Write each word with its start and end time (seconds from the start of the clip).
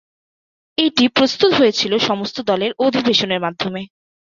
এইটি 0.77 1.03
প্রস্তুত 1.09 1.51
করা 1.51 1.59
হয়েছিল 1.59 1.93
সমস্ত 2.09 2.37
দলের 2.41 2.71
অধিবেশনের 2.79 3.39
মাধ্যমে। 3.39 3.81